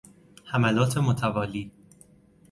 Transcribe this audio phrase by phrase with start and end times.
[0.43, 1.71] حملات متوالی